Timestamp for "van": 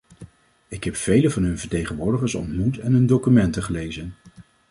1.29-1.43